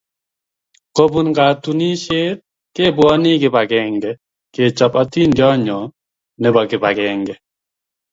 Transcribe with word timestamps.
kobun 0.95 1.27
katunisiet, 1.37 2.39
kebwonii 2.75 3.41
kip 3.41 3.55
agenge 3.63 4.11
kechob 4.53 4.93
atindionyoo 5.01 5.85
nebo 6.41 6.59
kip 6.69 6.83
agenge 6.91 7.33